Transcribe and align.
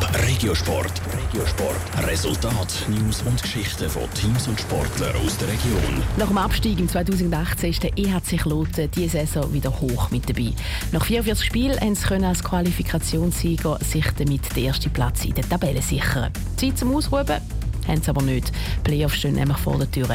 Top 0.00 0.14
Regiosport. 0.26 0.92
Regiosport. 1.12 2.06
Resultat, 2.06 2.86
News 2.88 3.22
und 3.22 3.42
Geschichten 3.42 3.88
von 3.88 4.02
Teams 4.14 4.46
und 4.46 4.60
Sportlern 4.60 5.14
aus 5.16 5.36
der 5.38 5.48
Region. 5.48 6.02
Nach 6.16 6.28
dem 6.28 6.38
Abstieg 6.38 6.78
im 6.78 6.88
2018 6.88 7.70
ist 7.70 7.82
der 7.82 7.96
EHC 7.96 8.36
Kloten 8.38 8.90
diese 8.90 9.18
Saison 9.18 9.52
wieder 9.52 9.70
hoch 9.80 10.10
mit 10.10 10.28
dabei. 10.28 10.52
Nach 10.92 11.04
44 11.04 11.44
Spielen 11.44 11.80
haben 11.80 11.94
sie 11.94 12.24
als 12.24 12.44
Qualifikationssieger 12.44 13.78
sich 13.82 14.06
damit 14.16 14.54
den 14.54 14.66
ersten 14.66 14.92
Platz 14.92 15.24
in 15.24 15.34
der 15.34 15.48
Tabelle 15.48 15.82
sichern. 15.82 16.32
Zeit 16.56 16.78
zum 16.78 16.94
Ausruhen 16.94 17.26
haben 17.88 18.02
sie 18.02 18.10
aber 18.10 18.22
nicht. 18.22 18.52
Playoffs 18.84 19.16
stehen 19.16 19.34
nämlich 19.34 19.58
vor 19.58 19.78
der 19.78 19.90
Tür. 19.90 20.08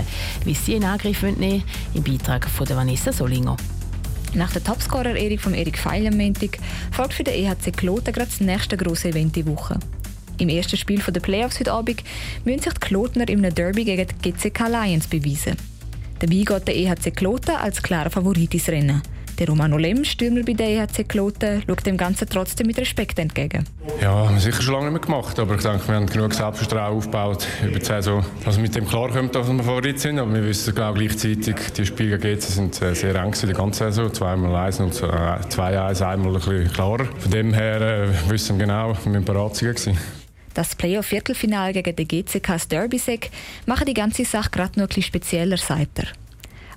Wie 0.46 0.54
sie 0.54 0.76
in 0.76 0.86
Angriff 0.86 1.24
nehmen 1.24 1.64
im 1.94 2.04
Beitrag 2.04 2.48
von 2.48 2.70
Vanessa 2.70 3.12
Solinger. 3.12 3.58
Nach 4.36 4.52
der 4.52 4.64
Topscorer-Ehrung 4.64 5.38
von 5.38 5.54
Erik 5.54 5.78
Feil 5.78 6.08
am 6.08 6.18
Montag 6.18 6.58
folgt 6.92 7.14
für 7.14 7.24
den 7.24 7.36
EHC 7.36 7.72
Kloten 7.72 8.12
gerade 8.14 8.30
das 8.30 8.40
nächste 8.42 8.78
grosse 8.78 9.10
Event 9.10 9.36
die 9.36 9.46
Woche. 9.46 9.78
Im 10.40 10.50
ersten 10.50 10.76
Spiel 10.76 11.00
der 11.00 11.20
Playoffs 11.20 11.60
heute 11.60 11.72
Abend 11.72 12.04
müssen 12.44 12.64
sich 12.64 12.74
die 12.74 12.80
Klotner 12.80 13.30
im 13.30 13.44
Derby 13.44 13.86
gegen 13.86 14.08
die 14.24 14.32
GCK 14.32 14.68
Lions 14.68 15.06
beweisen. 15.06 15.56
Dabei 16.18 16.36
geht 16.36 16.68
der 16.68 16.76
EHC 16.76 17.12
Kloten 17.16 17.56
als 17.56 17.84
klarer 17.84 18.10
Favorit 18.10 18.54
ins 18.56 18.70
Rennen. 18.70 19.04
Der 19.40 19.48
Romano 19.48 19.78
Lem, 19.78 20.06
Stürmer 20.06 20.44
bei 20.44 20.54
der 20.54 20.68
EHC 20.68 21.08
Kloten, 21.08 21.64
schaut 21.68 21.86
dem 21.86 21.98
Ganzen 21.98 22.30
trotzdem 22.30 22.68
mit 22.68 22.78
Respekt 22.78 23.18
entgegen. 23.18 23.66
Ja, 24.00 24.12
haben 24.12 24.36
wir 24.36 24.42
sicher 24.42 24.62
schon 24.62 24.74
lange 24.76 24.92
nicht 24.92 24.94
mehr 24.94 25.02
gemacht, 25.02 25.40
aber 25.40 25.56
ich 25.56 25.62
denke, 25.62 25.88
wir 25.88 25.96
haben 25.96 26.06
genug 26.06 26.34
Selbstvertrauen 26.34 26.98
aufgebaut 26.98 27.48
über 27.66 27.80
die 27.80 27.86
Saison, 27.86 28.24
dass 28.46 28.58
wir 28.58 28.62
mit 28.62 28.76
dem 28.76 28.88
klarkommt, 28.88 29.34
dass 29.34 29.48
wir 29.48 29.64
Favorit 29.64 30.00
sind. 30.00 30.20
Aber 30.20 30.34
wir 30.34 30.44
wissen 30.44 30.76
genau 30.76 30.94
gleichzeitig, 30.94 31.56
die 31.76 31.86
Spiele 31.86 32.20
gegen 32.20 32.40
GC 32.40 32.42
sind 32.44 32.82
äh, 32.82 32.94
sehr 32.94 33.16
eng 33.16 33.34
in 33.34 33.48
der 33.48 33.58
ganzen 33.58 33.92
Saison. 33.92 34.14
Zweimal 34.14 34.56
eins 34.56 34.80
und 34.80 34.94
äh, 35.02 35.50
zwei 35.50 35.80
eins, 35.80 36.02
einmal 36.02 36.28
ein 36.28 36.34
bisschen 36.34 36.72
klarer. 36.72 37.06
Von 37.18 37.32
dem 37.32 37.54
her 37.54 37.82
äh, 37.82 38.30
wissen 38.30 38.60
wir 38.60 38.66
genau, 38.66 38.96
wir 39.04 39.12
müssen 39.12 39.26
bereit 39.26 39.80
sein. 39.80 39.98
Das 40.54 40.76
Playoff-Viertelfinale 40.76 41.74
gegen 41.74 41.96
den 41.96 42.08
GCKs 42.08 42.68
Derby 42.68 43.02
macht 43.66 43.88
die 43.88 43.94
ganze 43.96 44.26
Sache 44.26 44.52
gerade 44.52 44.80
noch 44.80 44.86
ein 44.86 44.88
bisschen 44.88 45.04
spezieller, 45.04 45.58
sagt 45.58 46.00
er. 46.00 46.23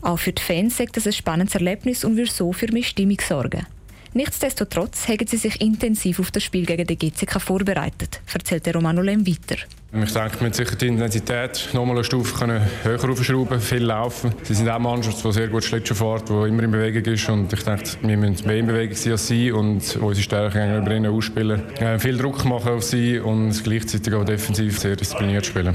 Auch 0.06 0.20
für 0.20 0.32
die 0.32 0.40
Fans 0.40 0.76
sagt 0.76 0.96
das 0.96 1.08
ein 1.08 1.12
spannendes 1.12 1.56
Erlebnis 1.56 2.04
und 2.04 2.16
würde 2.16 2.30
so 2.30 2.52
für 2.52 2.72
mehr 2.72 2.84
Stimmung 2.84 3.20
sorgen. 3.20 3.66
Nichtsdestotrotz 4.14 5.08
haben 5.08 5.26
sie 5.26 5.36
sich 5.36 5.60
intensiv 5.60 6.20
auf 6.20 6.30
das 6.30 6.44
Spiel 6.44 6.64
gegen 6.64 6.86
den 6.86 6.96
GCK 6.96 7.40
vorbereitet, 7.40 8.20
erzählt 8.32 8.72
Romano 8.72 9.02
Lem 9.02 9.26
weiter. 9.26 9.56
Ich 9.92 10.12
denke, 10.12 10.40
wir 10.42 10.54
sicher 10.54 10.76
die 10.76 10.86
Intensität 10.86 11.70
nochmal 11.72 11.96
eine 11.96 12.04
Stufe 12.04 12.38
können 12.38 12.62
höher 12.84 13.10
aufschrauben, 13.10 13.60
viel 13.60 13.82
laufen. 13.82 14.32
Sie 14.44 14.54
sind 14.54 14.68
auch 14.68 14.78
Mannschaft, 14.78 15.24
die 15.24 15.32
sehr 15.32 15.48
gut 15.48 15.64
Schlittschuh 15.64 15.94
fährt, 15.94 16.28
die 16.28 16.32
immer 16.34 16.62
in 16.62 16.70
Bewegung 16.70 17.12
ist 17.12 17.28
und 17.28 17.52
ich 17.52 17.64
denke, 17.64 17.84
wir 18.02 18.16
müssen 18.16 18.46
mehr 18.46 18.58
in 18.58 18.66
Bewegung 18.66 18.94
sein 18.94 19.12
als 19.12 19.26
sie 19.26 19.50
und 19.50 19.96
unsere 19.96 20.22
Stärken 20.22 20.68
gegenüber 20.68 20.94
ihnen 20.94 21.12
ausspielen. 21.12 21.76
Äh, 21.78 21.98
viel 21.98 22.16
Druck 22.16 22.44
machen 22.44 22.74
auf 22.74 22.84
sie 22.84 23.18
und 23.18 23.64
gleichzeitig 23.64 24.14
auch 24.14 24.24
defensiv 24.24 24.78
sehr 24.78 24.94
diszipliniert 24.94 25.46
spielen. 25.46 25.74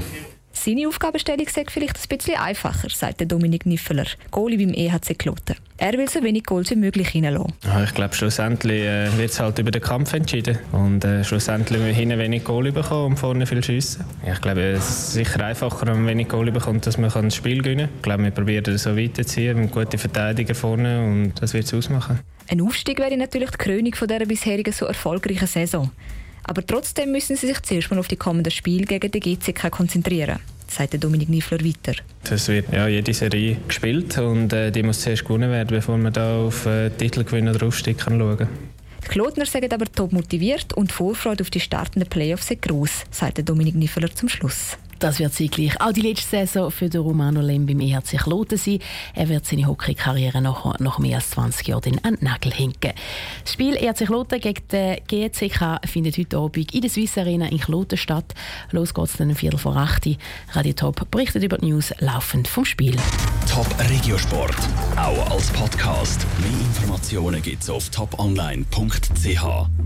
Seine 0.52 0.86
Aufgabenstellung 0.86 1.46
sei 1.48 1.64
vielleicht 1.68 1.96
ein 1.96 2.16
bisschen 2.16 2.36
einfacher, 2.36 2.88
sagt 2.90 3.30
Dominik 3.30 3.66
Niffeler, 3.66 4.04
Goalie 4.30 4.58
beim 4.58 4.74
EHC 4.74 5.18
Kloten. 5.18 5.56
Er 5.78 5.94
will 5.94 6.08
so 6.08 6.22
wenig 6.22 6.44
Goals 6.44 6.70
wie 6.70 6.76
möglich 6.76 7.14
reinlassen. 7.14 7.52
Ja, 7.64 7.82
ich 7.82 7.94
glaube, 7.94 8.14
schlussendlich 8.14 8.82
äh, 8.82 9.16
wird 9.16 9.30
es 9.30 9.40
halt 9.40 9.58
über 9.58 9.70
den 9.70 9.82
Kampf 9.82 10.12
entschieden. 10.12 10.58
Und 10.70 11.04
äh, 11.04 11.24
schlussendlich 11.24 11.80
wir 11.80 11.92
hinten 11.92 12.18
wenig 12.18 12.44
Goal 12.44 12.70
bekommen 12.70 13.12
und 13.12 13.16
vorne 13.16 13.46
viel 13.46 13.64
schiessen. 13.64 14.04
Ja, 14.24 14.34
ich 14.34 14.40
glaube, 14.40 14.60
es 14.60 14.88
ist 14.88 15.12
sicher 15.14 15.44
einfacher, 15.44 15.86
wenn 15.86 15.96
man 15.96 16.06
wenig 16.06 16.28
Goal 16.28 16.52
bekommt, 16.52 16.86
dass 16.86 16.98
man 16.98 17.10
das 17.10 17.34
Spiel 17.34 17.62
gewinnen 17.62 17.88
kann. 17.88 17.96
Ich 17.96 18.02
glaube, 18.02 18.24
wir 18.24 18.30
probieren 18.30 18.78
so 18.78 18.96
weiterzuziehen 18.96 19.58
mit 19.58 19.72
guten 19.72 19.98
Verteidiger 19.98 20.54
vorne 20.54 21.02
und 21.02 21.32
das 21.40 21.54
wird 21.54 21.64
es 21.64 21.74
ausmachen. 21.74 22.20
Ein 22.48 22.60
Aufstieg 22.60 22.98
wäre 22.98 23.16
natürlich 23.16 23.50
die 23.50 23.58
Krönung 23.58 23.94
von 23.94 24.06
dieser 24.06 24.26
bisherigen 24.26 24.72
so 24.72 24.86
erfolgreichen 24.86 25.46
Saison. 25.46 25.90
Aber 26.44 26.66
trotzdem 26.66 27.12
müssen 27.12 27.36
sie 27.36 27.46
sich 27.46 27.62
zuerst 27.62 27.90
mal 27.90 27.98
auf 27.98 28.08
die 28.08 28.16
kommenden 28.16 28.50
Spiele 28.50 28.84
gegen 28.84 29.10
den 29.10 29.20
GCK 29.20 29.70
konzentrieren, 29.70 30.38
sagte 30.68 30.98
Dominik 30.98 31.28
Niefler 31.28 31.60
weiter. 31.60 31.94
Es 32.28 32.48
wird 32.48 32.72
ja 32.72 32.88
jede 32.88 33.14
Serie 33.14 33.58
gespielt 33.68 34.16
und 34.18 34.52
äh, 34.52 34.70
die 34.70 34.82
muss 34.82 35.00
zuerst 35.00 35.24
gewonnen 35.24 35.50
werden, 35.50 35.68
bevor 35.68 35.98
man 35.98 36.12
da 36.12 36.38
auf 36.38 36.66
äh, 36.66 36.90
Titelgewinn 36.90 37.48
oder 37.48 37.66
Aufstieg 37.66 37.98
kann 37.98 38.18
schauen 38.18 38.38
kann. 38.38 38.48
Die 39.04 39.08
Klotner 39.08 39.46
sind 39.46 39.72
aber 39.72 39.86
top 39.86 40.12
motiviert 40.12 40.72
und 40.74 40.90
die 40.90 40.94
Vorfreude 40.94 41.42
auf 41.42 41.50
die 41.50 41.60
startenden 41.60 42.08
Playoffs 42.08 42.50
ist 42.50 42.62
gross, 42.62 43.04
sagte 43.10 43.42
Dominik 43.42 43.74
Niefler 43.74 44.14
zum 44.14 44.28
Schluss. 44.28 44.78
Das 45.02 45.18
wird 45.18 45.34
sicherlich 45.34 45.80
auch 45.80 45.90
die 45.90 46.00
letzte 46.00 46.46
Saison 46.46 46.70
für 46.70 46.88
den 46.88 47.00
Romano 47.00 47.40
Lem 47.40 47.66
beim 47.66 47.80
EHC 47.80 48.18
Kloten 48.18 48.56
sein. 48.56 48.78
Er 49.16 49.28
wird 49.28 49.44
seine 49.44 49.66
Hockeykarriere 49.66 50.40
nach, 50.40 50.78
nach 50.78 51.00
mehr 51.00 51.16
als 51.16 51.30
20 51.30 51.66
Jahren 51.66 51.98
an 52.04 52.14
den 52.14 52.24
Nagel 52.24 52.52
hängen. 52.52 52.76
Das 53.42 53.52
Spiel 53.52 53.74
EHC 53.74 54.06
Kloten 54.06 54.38
gegen 54.38 54.62
den 54.70 54.98
GCK 55.08 55.80
findet 55.86 56.18
heute 56.18 56.38
Abend 56.38 56.72
in 56.72 56.82
der 56.82 56.88
Swiss 56.88 57.18
Arena 57.18 57.48
in 57.48 57.58
Kloten 57.58 57.98
statt. 57.98 58.32
Los 58.70 58.94
geht's 58.94 59.16
dann 59.16 59.30
um 59.30 59.34
Viertel 59.34 59.58
vor 59.58 59.76
acht. 59.76 60.08
Radio 60.52 60.72
Top 60.72 61.10
berichtet 61.10 61.42
über 61.42 61.58
die 61.58 61.66
News 61.66 61.92
laufend 61.98 62.46
vom 62.46 62.64
Spiel. 62.64 62.94
Top 63.50 63.66
Regiosport, 63.90 64.54
auch 64.94 65.30
als 65.32 65.50
Podcast. 65.50 66.24
Mehr 66.38 66.60
Informationen 66.60 67.42
gibt's 67.42 67.68
auf 67.68 67.88
toponline.ch. 67.88 69.82